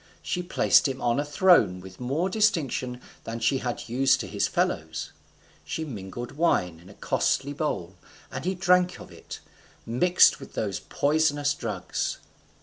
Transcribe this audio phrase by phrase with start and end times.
[0.23, 4.47] She placed him on a throne with more distinction than she had used to his
[4.47, 5.11] fellows;
[5.63, 7.93] she mingled wine in a costly bowl,
[8.31, 9.41] and he drank of it,
[9.85, 12.17] mixed with those poisonous drugs.